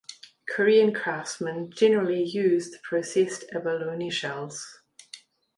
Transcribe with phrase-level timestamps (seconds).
[0.49, 4.79] Korean craftsmen generally use the processed abalone shells.